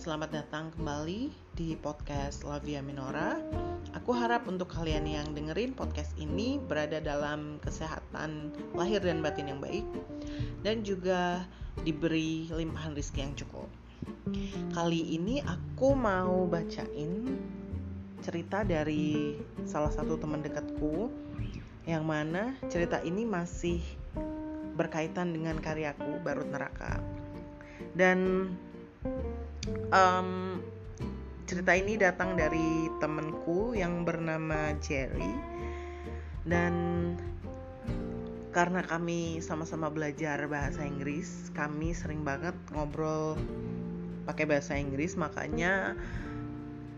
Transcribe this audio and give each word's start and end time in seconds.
selamat 0.00 0.32
datang 0.32 0.72
kembali 0.80 1.28
di 1.52 1.76
podcast 1.76 2.48
Lavia 2.48 2.80
Minora. 2.80 3.36
Aku 3.92 4.16
harap 4.16 4.48
untuk 4.48 4.72
kalian 4.72 5.04
yang 5.04 5.36
dengerin 5.36 5.76
podcast 5.76 6.16
ini 6.16 6.56
berada 6.56 7.04
dalam 7.04 7.60
kesehatan 7.60 8.48
lahir 8.72 9.04
dan 9.04 9.20
batin 9.20 9.52
yang 9.52 9.60
baik 9.60 9.84
dan 10.64 10.80
juga 10.88 11.44
diberi 11.84 12.48
limpahan 12.48 12.96
rezeki 12.96 13.20
yang 13.28 13.36
cukup. 13.44 13.68
Kali 14.72 15.20
ini 15.20 15.44
aku 15.44 15.92
mau 15.92 16.48
bacain 16.48 17.36
cerita 18.24 18.64
dari 18.64 19.36
salah 19.68 19.92
satu 19.92 20.16
teman 20.16 20.40
dekatku 20.40 21.12
yang 21.84 22.08
mana 22.08 22.56
cerita 22.72 23.04
ini 23.04 23.28
masih 23.28 23.84
berkaitan 24.80 25.36
dengan 25.36 25.60
karyaku 25.60 26.24
Barut 26.24 26.48
Neraka. 26.48 27.04
Dan 27.92 28.48
um, 29.92 30.60
cerita 31.44 31.72
ini 31.74 31.98
datang 31.98 32.38
dari 32.38 32.86
temenku 33.02 33.74
yang 33.74 34.06
bernama 34.06 34.72
Jerry. 34.78 35.34
Dan 36.46 36.74
karena 38.50 38.82
kami 38.82 39.38
sama-sama 39.44 39.86
belajar 39.92 40.42
bahasa 40.50 40.82
Inggris 40.82 41.54
kami 41.54 41.94
sering 41.94 42.26
banget 42.26 42.56
ngobrol 42.74 43.38
pakai 44.24 44.46
bahasa 44.46 44.78
Inggris. 44.78 45.18
Makanya 45.18 45.98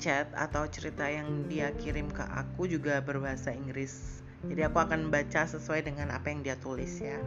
chat 0.03 0.29
atau 0.35 0.67
cerita 0.67 1.07
yang 1.07 1.47
dia 1.47 1.71
kirim 1.79 2.11
ke 2.11 2.23
aku 2.27 2.67
juga 2.67 2.99
berbahasa 3.03 3.55
Inggris. 3.55 4.23
Jadi 4.43 4.67
aku 4.67 4.83
akan 4.83 5.15
baca 5.15 5.47
sesuai 5.47 5.87
dengan 5.87 6.11
apa 6.11 6.27
yang 6.29 6.43
dia 6.43 6.59
tulis 6.59 6.99
ya. 6.99 7.19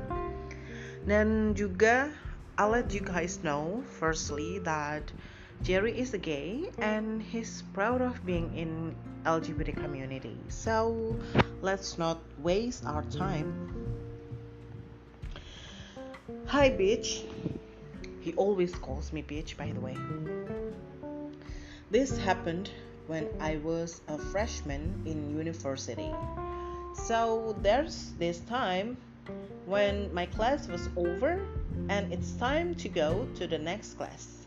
Dan 1.08 1.56
juga 1.56 2.12
I'll 2.58 2.70
let 2.70 2.94
you 2.94 3.02
guys 3.02 3.44
know 3.44 3.84
firstly 4.00 4.60
that 4.60 5.12
Jerry 5.62 5.92
is 5.92 6.14
a 6.14 6.18
gay 6.18 6.72
and 6.78 7.22
he's 7.22 7.64
proud 7.74 8.02
of 8.02 8.26
being 8.26 8.56
in 8.56 8.96
LGBT 9.26 9.76
community. 9.76 10.38
So 10.48 11.18
let's 11.62 11.98
not 11.98 12.22
waste 12.40 12.86
our 12.86 13.04
time. 13.04 13.52
Hi 16.46 16.70
bitch. 16.70 17.26
He 18.22 18.32
always 18.36 18.74
calls 18.74 19.12
me 19.12 19.22
bitch 19.22 19.58
by 19.58 19.74
the 19.74 19.82
way. 19.82 19.98
This 21.92 22.18
happened 22.18 22.70
when 23.08 23.28
I 23.42 23.58
was 23.58 24.00
a 24.08 24.18
freshman 24.18 25.04
in 25.06 25.38
university. 25.38 26.12
So 26.94 27.54
there's 27.62 28.14
this 28.18 28.40
time 28.48 28.96
when 29.66 30.14
my 30.14 30.26
class 30.26 30.70
was 30.70 30.88
over 30.96 31.46
and 31.90 32.12
it's 32.12 32.32
time 32.34 32.76
to 32.76 32.90
go 32.90 33.28
to 33.36 33.48
the 33.48 33.58
next 33.58 33.96
class. 33.96 34.46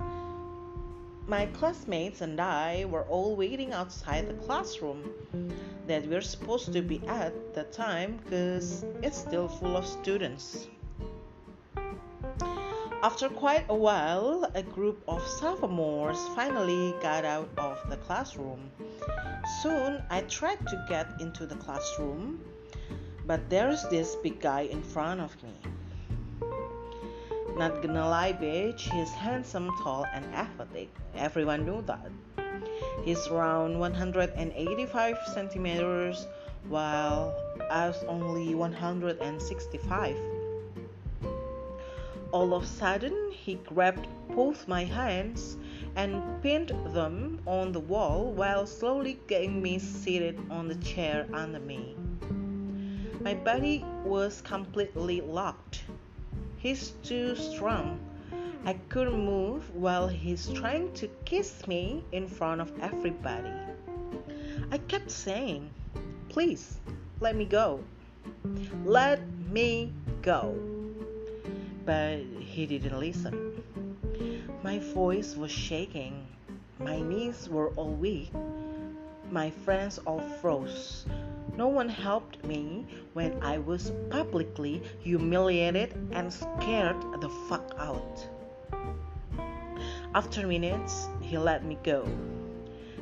My 1.26 1.46
classmates 1.46 2.22
and 2.22 2.40
I 2.40 2.86
were 2.86 3.04
all 3.04 3.36
waiting 3.36 3.72
outside 3.72 4.28
the 4.28 4.34
classroom 4.46 5.10
that 5.86 6.06
we're 6.06 6.22
supposed 6.22 6.72
to 6.72 6.80
be 6.80 7.00
at 7.06 7.54
the 7.54 7.64
time 7.64 8.18
because 8.24 8.84
it's 9.02 9.18
still 9.18 9.46
full 9.46 9.76
of 9.76 9.86
students. 9.86 10.68
After 13.00 13.28
quite 13.28 13.64
a 13.68 13.76
while, 13.76 14.50
a 14.54 14.62
group 14.62 15.04
of 15.06 15.22
sophomores 15.22 16.18
finally 16.34 16.94
got 17.00 17.24
out 17.24 17.48
of 17.56 17.78
the 17.88 17.96
classroom. 17.98 18.70
Soon, 19.62 20.02
I 20.10 20.22
tried 20.22 20.66
to 20.66 20.84
get 20.88 21.20
into 21.20 21.46
the 21.46 21.54
classroom, 21.56 22.40
but 23.24 23.48
there's 23.48 23.84
this 23.88 24.16
big 24.16 24.40
guy 24.40 24.62
in 24.62 24.82
front 24.82 25.20
of 25.20 25.40
me. 25.44 25.67
Not 27.58 27.82
gonna 27.82 28.08
lie, 28.08 28.32
bitch, 28.32 28.82
he's 28.92 29.10
handsome, 29.10 29.68
tall, 29.82 30.06
and 30.14 30.24
athletic. 30.32 30.94
Everyone 31.16 31.66
knew 31.66 31.82
that. 31.82 32.08
He's 33.04 33.26
around 33.26 33.76
185 33.76 35.16
centimeters, 35.34 36.28
while 36.68 37.34
I 37.68 37.88
was 37.88 38.04
only 38.04 38.54
165. 38.54 40.16
All 42.30 42.54
of 42.54 42.62
a 42.62 42.66
sudden, 42.66 43.32
he 43.32 43.54
grabbed 43.54 44.06
both 44.36 44.68
my 44.68 44.84
hands 44.84 45.56
and 45.96 46.22
pinned 46.40 46.68
them 46.94 47.40
on 47.44 47.72
the 47.72 47.80
wall 47.80 48.30
while 48.30 48.68
slowly 48.68 49.18
getting 49.26 49.60
me 49.60 49.80
seated 49.80 50.38
on 50.48 50.68
the 50.68 50.76
chair 50.76 51.26
under 51.32 51.58
me. 51.58 51.96
My 53.20 53.34
body 53.34 53.84
was 54.04 54.42
completely 54.42 55.20
locked. 55.22 55.82
He's 56.58 56.90
too 57.04 57.36
strong. 57.36 58.00
I 58.64 58.74
couldn't 58.88 59.24
move 59.24 59.74
while 59.74 60.08
he's 60.08 60.48
trying 60.48 60.92
to 60.94 61.06
kiss 61.24 61.66
me 61.68 62.02
in 62.10 62.26
front 62.26 62.60
of 62.60 62.72
everybody. 62.80 63.52
I 64.72 64.78
kept 64.78 65.08
saying, 65.10 65.70
Please, 66.28 66.78
let 67.20 67.36
me 67.36 67.44
go. 67.44 67.84
Let 68.84 69.20
me 69.50 69.92
go. 70.20 70.58
But 71.86 72.18
he 72.40 72.66
didn't 72.66 72.98
listen. 72.98 73.62
My 74.64 74.80
voice 74.80 75.36
was 75.36 75.52
shaking. 75.52 76.26
My 76.80 77.00
knees 77.00 77.48
were 77.48 77.68
all 77.76 77.92
weak. 77.92 78.32
My 79.30 79.50
friends 79.50 79.98
all 79.98 80.20
froze. 80.40 81.06
No 81.56 81.68
one 81.68 81.88
helped 81.88 82.44
me 82.44 82.86
when 83.18 83.42
I 83.42 83.58
was 83.58 83.90
publicly 84.10 84.80
humiliated 85.00 85.92
and 86.12 86.32
scared 86.32 87.00
the 87.20 87.28
fuck 87.48 87.74
out. 87.76 88.24
After 90.14 90.46
minutes, 90.46 91.08
he 91.20 91.36
let 91.36 91.64
me 91.64 91.76
go. 91.82 92.06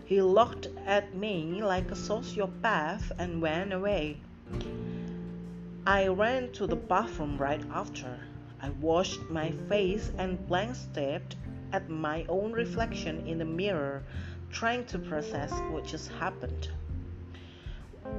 He 0.07 0.23
looked 0.23 0.69
at 0.87 1.15
me 1.15 1.63
like 1.63 1.91
a 1.91 1.95
sociopath 1.95 3.13
and 3.19 3.43
went 3.43 3.75
away. 3.75 4.17
I 5.87 6.07
ran 6.07 6.51
to 6.53 6.67
the 6.67 6.77
bathroom 6.77 7.37
right 7.37 7.65
after. 7.71 8.19
I 8.63 8.71
washed 8.71 9.21
my 9.29 9.51
face 9.69 10.13
and 10.17 10.49
blank 10.49 10.77
stared 10.77 11.37
at 11.75 11.91
my 11.91 12.25
own 12.31 12.53
reflection 12.53 13.27
in 13.27 13.37
the 13.37 13.45
mirror, 13.45 14.03
trying 14.51 14.87
to 14.87 14.99
process 14.99 15.53
what 15.71 15.85
just 15.85 16.11
happened. 16.13 16.71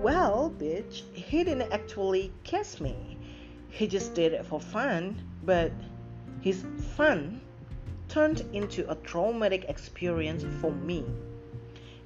Well, 0.02 0.54
bitch, 0.58 1.04
he 1.14 1.44
didn't 1.44 1.72
actually 1.72 2.32
kiss 2.44 2.80
me. 2.80 3.18
He 3.70 3.88
just 3.88 4.14
did 4.14 4.34
it 4.34 4.46
for 4.46 4.60
fun, 4.60 5.22
but 5.44 5.72
his 6.42 6.66
fun 6.96 7.42
turned 8.08 8.42
into 8.54 8.90
a 8.90 8.96
traumatic 8.96 9.66
experience 9.68 10.46
for 10.62 10.72
me. 10.72 11.06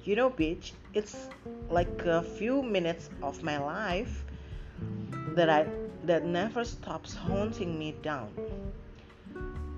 You 0.04 0.16
know, 0.16 0.30
bitch, 0.30 0.72
it's 0.94 1.28
like 1.70 2.02
a 2.02 2.22
few 2.22 2.62
minutes 2.62 3.08
of 3.22 3.42
my 3.42 3.58
life 3.58 4.24
that 5.34 5.48
I 5.48 5.66
that 6.04 6.24
never 6.24 6.64
stops 6.64 7.14
haunting 7.14 7.78
me 7.78 7.94
down. 8.02 8.30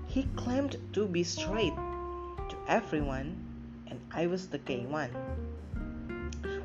He 0.07 0.23
claimed 0.35 0.77
to 0.93 1.07
be 1.07 1.23
straight 1.23 1.75
to 1.75 2.55
everyone, 2.67 3.37
and 3.87 3.99
I 4.11 4.25
was 4.27 4.47
the 4.47 4.57
gay 4.57 4.85
one. 4.85 5.11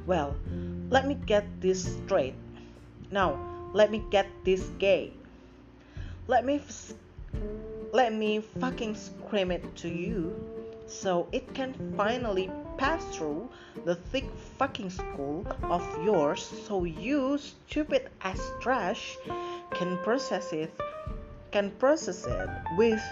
Well, 0.07 0.35
let 0.91 1.07
me 1.07 1.15
get 1.15 1.47
this 1.61 1.97
straight. 1.97 2.35
Now, 3.11 3.39
let 3.73 3.91
me 3.91 4.03
get 4.11 4.27
this 4.45 4.69
gay. 4.79 5.13
Let 6.27 6.45
me 6.45 6.61
let 7.93 8.13
me 8.13 8.41
fucking 8.61 8.95
scream 8.95 9.51
it 9.51 9.65
to 9.77 9.89
you 9.89 10.35
so 10.87 11.29
it 11.33 11.55
can 11.55 11.75
finally 11.97 12.51
pass 12.77 13.05
through 13.15 13.49
the 13.85 13.95
thick 13.95 14.25
fucking 14.59 14.91
skull 14.91 15.47
of 15.63 15.83
yours 16.05 16.43
so 16.67 16.85
you 16.85 17.39
stupid 17.39 18.11
ass 18.23 18.43
trash 18.61 19.17
can 19.71 19.97
process 19.99 20.53
it 20.53 20.73
can 21.51 21.71
process 21.79 22.27
it 22.27 22.49
with 22.77 23.03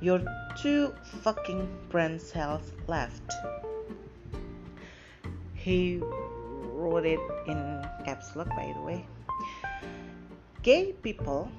your 0.00 0.20
two 0.56 0.94
fucking 1.22 1.68
brain 1.88 2.18
cells 2.18 2.72
left. 2.86 3.32
He 5.54 6.00
wrote 6.88 7.04
it 7.04 7.20
in 7.46 7.84
caps 8.04 8.34
lock 8.34 8.48
by 8.48 8.72
the 8.74 8.82
way. 8.82 9.06
Gay 10.62 10.92
people 11.02 11.50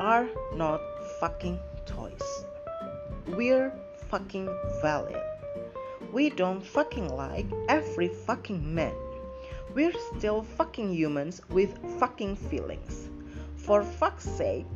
are 0.00 0.28
not 0.54 0.80
fucking 1.20 1.58
toys. 1.86 2.44
We're 3.28 3.72
fucking 4.08 4.48
valid. 4.82 5.20
We 6.12 6.30
don't 6.30 6.64
fucking 6.64 7.08
like 7.16 7.46
every 7.68 8.08
fucking 8.08 8.74
man. 8.74 8.94
We're 9.74 9.94
still 10.16 10.42
fucking 10.42 10.92
humans 10.92 11.40
with 11.48 11.78
fucking 11.98 12.36
feelings. 12.36 13.08
For 13.56 13.82
fuck's 13.82 14.28
sake, 14.28 14.66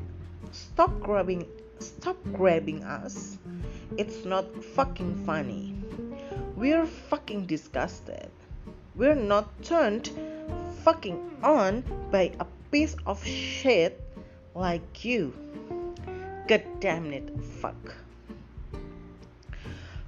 stop 0.52 1.00
grabbing 1.00 1.46
stop 1.78 2.16
grabbing 2.32 2.82
us. 2.84 3.38
It's 3.98 4.24
not 4.24 4.46
fucking 4.64 5.26
funny. 5.26 5.74
We're 6.56 6.86
fucking 6.86 7.46
disgusted. 7.46 8.30
We're 8.96 9.14
not 9.14 9.62
turned 9.62 10.08
fucking 10.80 11.20
on 11.42 11.84
by 12.10 12.32
a 12.40 12.46
piece 12.72 12.96
of 13.04 13.22
shit 13.22 14.00
like 14.54 15.04
you. 15.04 15.36
God 16.48 16.64
damn 16.80 17.12
it, 17.12 17.28
fuck. 17.60 17.76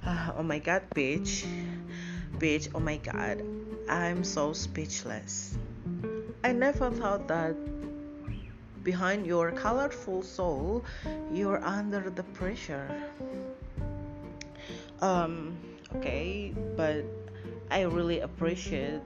Ah, 0.03 0.33
oh 0.37 0.41
my 0.41 0.57
god, 0.57 0.89
bitch. 0.95 1.45
Bitch, 2.41 2.69
oh 2.73 2.79
my 2.79 2.97
god. 2.97 3.45
I'm 3.87 4.23
so 4.23 4.53
speechless. 4.53 5.57
I 6.43 6.51
never 6.51 6.89
thought 6.89 7.27
that 7.27 7.53
behind 8.83 9.27
your 9.27 9.51
colorful 9.51 10.23
soul, 10.23 10.83
you're 11.31 11.63
under 11.63 12.09
the 12.09 12.23
pressure. 12.33 12.89
Um, 15.01 15.57
okay, 15.97 16.53
but 16.75 17.05
I 17.69 17.85
really 17.85 18.19
appreciate 18.21 19.01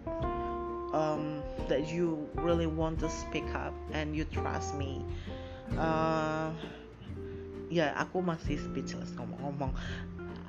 um, 0.95 1.43
that 1.67 1.87
you 1.91 2.27
really 2.35 2.67
want 2.67 2.99
to 2.99 3.09
speak 3.09 3.47
up 3.53 3.73
and 3.91 4.15
you 4.15 4.23
trust 4.25 4.75
me. 4.75 5.03
Uh, 5.75 6.51
ya, 7.67 7.91
aku 7.99 8.23
masih 8.23 8.55
speechless 8.59 9.11
ngomong-ngomong 9.19 9.73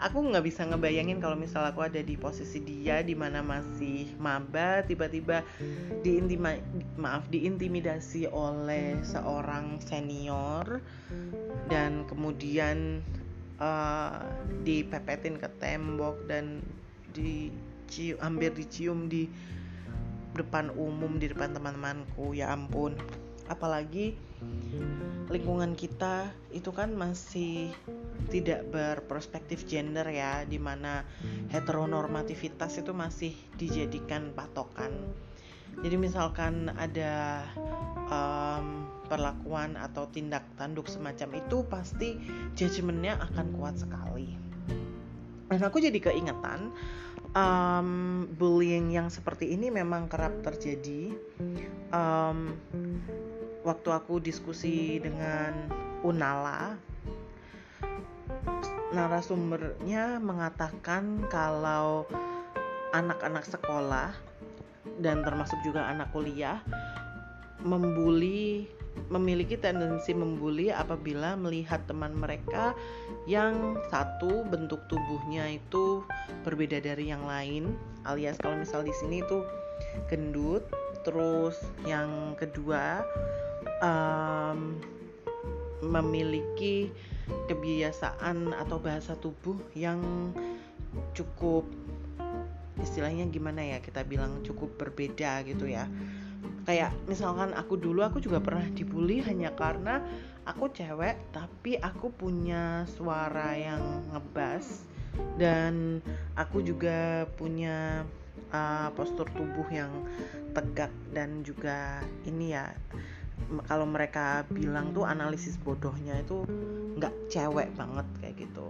aku 0.04 0.18
nggak 0.20 0.44
bisa 0.44 0.66
ngebayangin 0.66 1.22
kalau 1.22 1.38
misal 1.38 1.62
aku 1.62 1.86
ada 1.86 2.02
di 2.02 2.18
posisi 2.18 2.58
dia 2.60 3.00
di 3.00 3.14
mana 3.14 3.40
masih 3.40 4.10
maba 4.18 4.82
tiba-tiba 4.82 5.46
diintima 6.02 6.58
maaf 6.98 7.24
diintimidasi 7.30 8.26
oleh 8.28 8.98
seorang 9.06 9.78
senior 9.80 10.82
dan 11.70 12.04
kemudian 12.10 13.00
uh, 13.62 14.18
dipepetin 14.66 15.38
ke 15.38 15.48
tembok 15.62 16.18
dan 16.26 16.58
dicium 17.84 18.18
hampir 18.20 18.50
dicium 18.56 19.06
di 19.06 19.28
depan 20.34 20.74
umum 20.74 21.16
di 21.22 21.30
depan 21.30 21.54
teman-temanku 21.54 22.34
ya 22.34 22.50
ampun. 22.50 22.98
Apalagi 23.46 24.16
lingkungan 25.28 25.76
kita 25.76 26.32
itu 26.52 26.72
kan 26.72 26.92
masih 26.96 27.72
tidak 28.28 28.64
berperspektif 28.72 29.68
gender 29.68 30.04
ya 30.08 30.44
di 30.48 30.56
mana 30.56 31.04
heteronormativitas 31.52 32.80
itu 32.80 32.92
masih 32.96 33.32
dijadikan 33.60 34.32
patokan. 34.32 34.92
Jadi 35.82 35.96
misalkan 35.98 36.70
ada 36.78 37.44
um, 38.08 38.86
perlakuan 39.10 39.74
atau 39.74 40.06
tindak 40.08 40.46
tanduk 40.54 40.86
semacam 40.86 41.40
itu 41.40 41.56
pasti 41.66 42.08
judgementnya 42.54 43.18
akan 43.20 43.46
kuat 43.58 43.74
sekali. 43.76 44.38
Dan 45.50 45.60
aku 45.60 45.82
jadi 45.82 45.98
keingetan 45.98 46.72
um, 47.34 48.24
bullying 48.38 48.94
yang 48.94 49.10
seperti 49.10 49.52
ini 49.52 49.68
memang 49.68 50.08
kerap 50.08 50.40
terjadi. 50.40 51.12
Um, 51.90 52.56
waktu 53.66 53.88
aku 53.90 54.22
diskusi 54.22 54.98
dengan 55.02 55.68
Unala 56.04 56.76
narasumbernya 58.94 60.22
mengatakan 60.22 61.26
kalau 61.26 62.06
anak-anak 62.94 63.42
sekolah 63.42 64.14
dan 65.02 65.26
termasuk 65.26 65.58
juga 65.66 65.90
anak 65.90 66.14
kuliah 66.14 66.62
membuli 67.64 68.70
memiliki 69.10 69.58
tendensi 69.58 70.14
membuli 70.16 70.72
apabila 70.72 71.36
melihat 71.36 71.84
teman 71.84 72.14
mereka 72.16 72.72
yang 73.28 73.76
satu 73.90 74.46
bentuk 74.48 74.80
tubuhnya 74.88 75.54
itu 75.54 76.02
berbeda 76.46 76.80
dari 76.80 77.10
yang 77.10 77.26
lain 77.26 77.74
alias 78.08 78.38
kalau 78.40 78.58
misal 78.58 78.80
di 78.82 78.94
sini 78.96 79.20
itu 79.20 79.44
gendut 80.08 80.64
terus 81.04 81.60
yang 81.84 82.32
kedua 82.40 83.04
um, 83.84 84.78
memiliki 85.84 86.88
kebiasaan 87.48 88.56
atau 88.56 88.80
bahasa 88.80 89.16
tubuh 89.20 89.56
yang 89.76 90.00
cukup 91.12 91.68
istilahnya 92.80 93.28
gimana 93.28 93.64
ya 93.64 93.78
kita 93.80 94.04
bilang 94.04 94.40
cukup 94.44 94.76
berbeda 94.76 95.44
gitu 95.46 95.68
ya 95.68 95.88
kayak 96.64 96.92
misalkan 97.08 97.52
aku 97.52 97.76
dulu 97.76 98.04
aku 98.04 98.18
juga 98.20 98.40
pernah 98.40 98.64
dibully 98.72 99.20
hanya 99.24 99.52
karena 99.52 100.00
aku 100.44 100.68
cewek 100.72 101.16
tapi 101.32 101.76
aku 101.80 102.12
punya 102.12 102.88
suara 102.88 103.56
yang 103.56 104.04
ngebas. 104.12 104.90
Dan 105.38 106.02
aku 106.34 106.58
juga 106.66 107.22
punya 107.38 108.02
uh, 108.50 108.90
postur 108.98 109.30
tubuh 109.30 109.66
yang 109.70 109.90
tegak 110.50 110.90
dan 111.14 111.46
juga 111.46 112.02
ini 112.26 112.50
ya 112.50 112.74
kalau 113.70 113.86
mereka 113.86 114.42
bilang 114.50 114.90
tuh 114.90 115.06
analisis 115.06 115.54
bodohnya 115.58 116.18
itu 116.18 116.42
nggak 116.98 117.14
cewek 117.30 117.70
banget 117.78 118.06
kayak 118.18 118.36
gitu. 118.42 118.66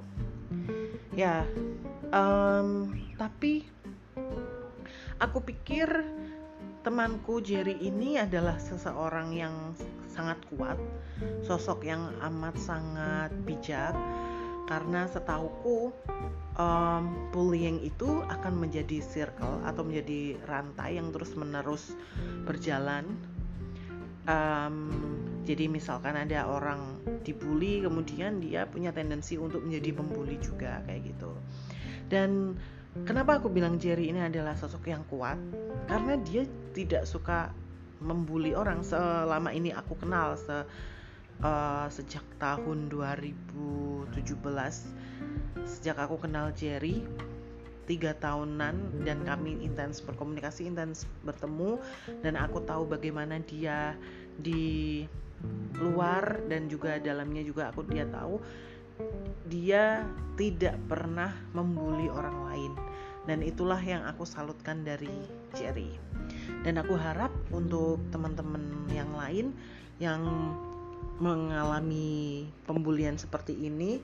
Ya 1.16 1.48
um, 2.12 2.92
tapi 3.16 3.64
aku 5.20 5.38
pikir 5.44 5.88
temanku 6.84 7.40
Jerry 7.40 7.80
ini 7.80 8.20
adalah 8.20 8.60
seseorang 8.60 9.32
yang 9.32 9.72
sangat 10.12 10.36
kuat 10.52 10.76
sosok 11.40 11.88
yang 11.88 12.12
amat 12.20 12.54
sangat 12.60 13.32
bijak 13.48 13.96
karena 14.68 15.08
setauku 15.08 15.96
um, 16.60 17.04
bullying 17.32 17.80
itu 17.80 18.20
akan 18.28 18.60
menjadi 18.60 19.00
circle 19.00 19.64
atau 19.64 19.80
menjadi 19.80 20.36
rantai 20.44 21.00
yang 21.00 21.08
terus 21.12 21.32
menerus 21.36 21.96
berjalan. 22.44 23.04
Um, 24.24 24.88
jadi 25.44 25.68
misalkan 25.68 26.16
ada 26.16 26.48
orang 26.48 26.96
dibully 27.28 27.84
kemudian 27.84 28.40
dia 28.40 28.64
punya 28.64 28.88
tendensi 28.88 29.36
untuk 29.36 29.60
menjadi 29.64 29.92
pembuli 29.92 30.40
juga 30.40 30.80
kayak 30.88 31.12
gitu. 31.12 31.32
Dan 32.08 32.56
kenapa 33.02 33.42
aku 33.42 33.50
bilang 33.50 33.82
Jerry 33.82 34.14
ini 34.14 34.22
adalah 34.22 34.54
sosok 34.54 34.86
yang 34.86 35.02
kuat? 35.10 35.34
Karena 35.90 36.14
dia 36.22 36.46
tidak 36.70 37.10
suka 37.10 37.50
membuli 37.98 38.54
orang 38.54 38.86
selama 38.86 39.50
ini 39.50 39.74
aku 39.74 39.98
kenal 39.98 40.38
se 40.38 40.62
uh, 41.42 41.86
sejak 41.90 42.22
tahun 42.38 42.92
2017 42.92 44.14
sejak 45.64 45.96
aku 45.96 46.16
kenal 46.20 46.52
Jerry 46.52 47.02
tiga 47.84 48.16
tahunan 48.16 49.04
dan 49.04 49.18
kami 49.24 49.60
intens 49.60 50.00
berkomunikasi 50.00 50.68
intens 50.68 51.04
bertemu 51.24 51.80
dan 52.24 52.36
aku 52.36 52.64
tahu 52.64 52.88
bagaimana 52.88 53.40
dia 53.44 53.96
di 54.40 55.04
luar 55.76 56.40
dan 56.48 56.72
juga 56.72 56.96
dalamnya 56.96 57.44
juga 57.44 57.68
aku 57.68 57.84
dia 57.84 58.08
tahu 58.08 58.40
dia 59.48 60.06
tidak 60.34 60.78
pernah 60.88 61.30
membuli 61.52 62.08
orang 62.10 62.38
lain 62.50 62.72
dan 63.24 63.40
itulah 63.40 63.80
yang 63.80 64.04
aku 64.04 64.28
salutkan 64.28 64.84
dari 64.84 65.12
Jerry 65.56 65.90
dan 66.62 66.80
aku 66.80 66.96
harap 66.96 67.32
untuk 67.52 68.00
teman-teman 68.12 68.88
yang 68.92 69.10
lain 69.16 69.52
yang 70.00 70.20
mengalami 71.22 72.48
pembulian 72.66 73.14
seperti 73.14 73.54
ini 73.54 74.02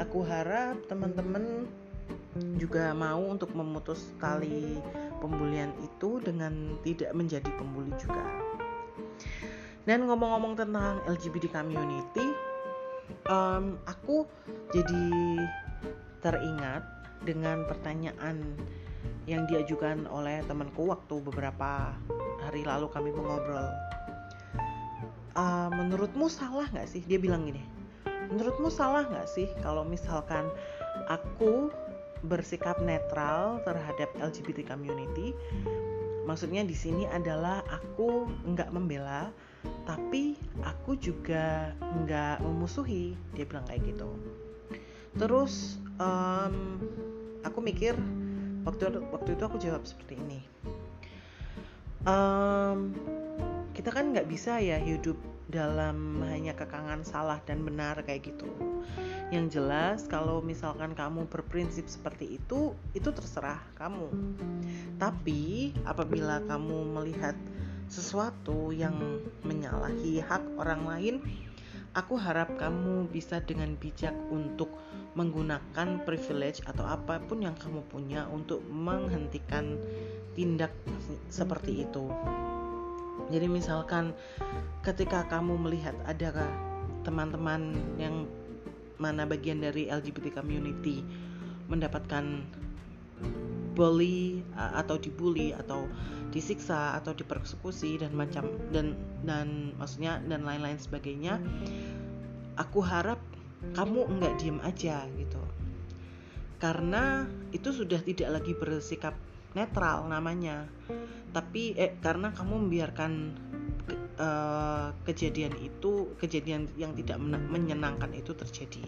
aku 0.00 0.24
harap 0.24 0.80
teman-teman 0.88 1.68
juga 2.56 2.92
mau 2.92 3.20
untuk 3.32 3.52
memutus 3.56 4.12
tali 4.20 4.80
pembulian 5.18 5.72
itu 5.80 6.20
dengan 6.20 6.76
tidak 6.84 7.10
menjadi 7.16 7.48
pembuli 7.56 7.92
juga. 7.96 8.24
Dan 9.86 10.04
ngomong-ngomong 10.10 10.58
tentang 10.58 10.98
LGBT 11.06 11.48
community, 11.62 12.26
um, 13.30 13.78
aku 13.86 14.26
jadi 14.70 15.06
teringat 16.22 16.82
dengan 17.22 17.66
pertanyaan 17.66 18.42
yang 19.26 19.46
diajukan 19.50 20.06
oleh 20.06 20.42
temanku 20.46 20.86
waktu 20.86 21.18
beberapa 21.18 21.94
hari 22.46 22.62
lalu 22.62 22.86
kami 22.90 23.10
mengobrol. 23.10 23.66
Uh, 25.36 25.68
menurutmu 25.74 26.30
salah 26.30 26.70
nggak 26.70 26.88
sih? 26.88 27.02
Dia 27.04 27.18
bilang 27.20 27.44
gini. 27.44 27.60
Menurutmu 28.30 28.70
salah 28.70 29.04
nggak 29.06 29.28
sih 29.28 29.50
kalau 29.60 29.82
misalkan 29.82 30.48
aku 31.10 31.68
bersikap 32.24 32.80
netral 32.80 33.60
terhadap 33.66 34.08
LGBT 34.18 34.64
community. 34.64 35.36
Maksudnya 36.26 36.66
di 36.66 36.74
sini 36.74 37.06
adalah 37.06 37.62
aku 37.70 38.26
nggak 38.50 38.74
membela, 38.74 39.30
tapi 39.86 40.34
aku 40.66 40.98
juga 40.98 41.70
nggak 42.02 42.42
memusuhi. 42.42 43.14
Dia 43.38 43.46
bilang 43.46 43.62
kayak 43.70 43.86
gitu. 43.86 44.10
Terus 45.16 45.78
um, 46.02 46.82
aku 47.46 47.58
mikir 47.62 47.94
waktu 48.66 48.90
waktu 49.14 49.38
itu 49.38 49.42
aku 49.46 49.56
jawab 49.62 49.86
seperti 49.86 50.18
ini. 50.18 50.40
Um, 52.06 52.90
kita 53.70 53.94
kan 53.94 54.10
nggak 54.10 54.26
bisa 54.26 54.58
ya 54.58 54.82
hidup 54.82 55.14
dalam 55.46 56.22
hanya 56.26 56.58
kekangan 56.58 57.06
salah 57.06 57.38
dan 57.46 57.62
benar 57.62 58.02
kayak 58.02 58.34
gitu. 58.34 58.50
Yang 59.30 59.58
jelas 59.58 59.98
kalau 60.06 60.42
misalkan 60.42 60.94
kamu 60.94 61.26
berprinsip 61.30 61.86
seperti 61.86 62.38
itu, 62.38 62.74
itu 62.94 63.08
terserah 63.10 63.62
kamu. 63.78 64.10
Tapi 64.98 65.74
apabila 65.86 66.42
kamu 66.46 66.94
melihat 66.94 67.34
sesuatu 67.86 68.74
yang 68.74 69.22
menyalahi 69.46 70.18
hak 70.22 70.42
orang 70.58 70.82
lain, 70.86 71.16
aku 71.94 72.18
harap 72.18 72.54
kamu 72.58 73.06
bisa 73.10 73.38
dengan 73.42 73.78
bijak 73.78 74.14
untuk 74.28 74.68
menggunakan 75.16 76.04
privilege 76.04 76.60
atau 76.68 76.84
apa 76.84 77.22
pun 77.24 77.40
yang 77.40 77.56
kamu 77.56 77.80
punya 77.88 78.28
untuk 78.28 78.60
menghentikan 78.68 79.80
tindak 80.36 80.74
seperti 81.32 81.88
itu. 81.88 82.12
Jadi 83.32 83.46
misalkan 83.50 84.14
ketika 84.86 85.26
kamu 85.26 85.58
melihat 85.58 85.96
ada 86.06 86.46
teman-teman 87.02 87.74
yang 87.98 88.26
mana 88.96 89.28
bagian 89.28 89.60
dari 89.60 89.90
LGBT 89.92 90.40
community 90.40 91.04
mendapatkan 91.68 92.46
bully 93.76 94.40
atau 94.56 94.96
dibully 94.96 95.52
atau 95.52 95.84
disiksa 96.32 96.96
atau 96.96 97.12
dipersekusi 97.12 98.00
dan 98.00 98.16
macam 98.16 98.48
dan 98.72 98.96
dan 99.28 99.76
maksudnya 99.76 100.20
dan 100.24 100.48
lain-lain 100.48 100.80
sebagainya 100.80 101.36
aku 102.56 102.80
harap 102.80 103.20
kamu 103.76 104.08
enggak 104.16 104.32
diem 104.40 104.58
aja 104.64 105.04
gitu. 105.20 105.40
Karena 106.56 107.28
itu 107.52 107.68
sudah 107.68 108.00
tidak 108.00 108.40
lagi 108.40 108.56
bersikap 108.56 109.12
netral 109.56 110.04
namanya. 110.04 110.68
Tapi 111.32 111.72
eh 111.80 111.96
karena 112.04 112.36
kamu 112.36 112.68
membiarkan 112.68 113.12
uh, 114.20 114.92
kejadian 115.08 115.56
itu 115.56 116.12
kejadian 116.20 116.68
yang 116.76 116.92
tidak 116.92 117.16
menyenangkan 117.24 118.12
itu 118.12 118.36
terjadi. 118.36 118.84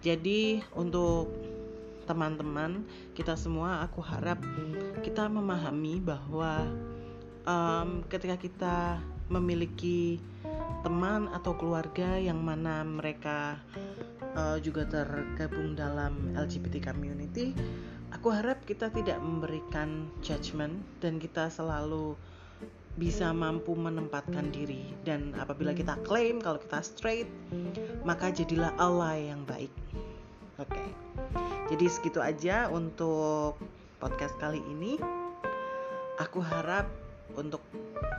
Jadi 0.00 0.64
untuk 0.74 1.28
teman-teman 2.08 2.82
kita 3.14 3.38
semua 3.38 3.84
aku 3.86 4.02
harap 4.02 4.42
kita 5.06 5.30
memahami 5.30 6.02
bahwa 6.02 6.66
um, 7.46 8.02
ketika 8.10 8.36
kita 8.40 8.76
memiliki 9.32 10.20
teman 10.84 11.32
atau 11.32 11.56
keluarga 11.56 12.20
yang 12.20 12.44
mana 12.44 12.84
mereka 12.84 13.56
uh, 14.36 14.60
juga 14.60 14.84
tergabung 14.84 15.72
dalam 15.72 16.36
LGBT 16.36 16.92
community 16.92 17.56
aku 18.12 18.28
harap 18.28 18.60
kita 18.68 18.92
tidak 18.92 19.16
memberikan 19.24 20.12
judgment 20.20 20.76
dan 21.00 21.16
kita 21.16 21.48
selalu 21.48 22.12
bisa 23.00 23.32
mampu 23.32 23.72
menempatkan 23.72 24.52
diri 24.52 24.92
dan 25.08 25.32
apabila 25.40 25.72
kita 25.72 25.96
klaim 26.04 26.44
kalau 26.44 26.60
kita 26.60 26.84
straight 26.84 27.30
maka 28.04 28.28
jadilah 28.28 28.68
Allah 28.76 29.16
yang 29.16 29.48
baik 29.48 29.72
oke 30.60 30.68
okay. 30.68 30.92
Jadi 31.72 31.88
segitu 31.88 32.20
aja 32.20 32.68
untuk 32.68 33.56
podcast 33.96 34.36
kali 34.36 34.60
ini. 34.60 35.00
Aku 36.20 36.44
harap 36.44 36.84
untuk 37.36 37.60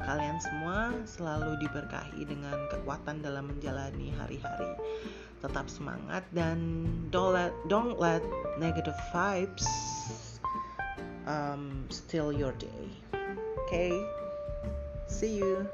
kalian 0.04 0.38
semua 0.44 0.92
selalu 1.08 1.58
diberkahi 1.64 2.28
dengan 2.28 2.68
kekuatan 2.70 3.24
dalam 3.24 3.50
menjalani 3.50 4.12
hari-hari. 4.20 4.72
Tetap 5.44 5.68
semangat 5.68 6.24
dan 6.32 6.88
don't 7.12 7.36
let 7.36 7.52
don't 7.68 8.00
let 8.00 8.24
negative 8.60 8.96
vibes 9.12 9.68
um, 11.28 11.84
steal 11.92 12.32
your 12.32 12.56
day. 12.60 12.88
Okay, 13.68 13.92
see 15.08 15.40
you. 15.40 15.68